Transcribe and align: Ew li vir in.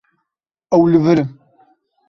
Ew 0.75 0.83
li 0.91 0.99
vir 1.03 1.17
in. 1.23 1.29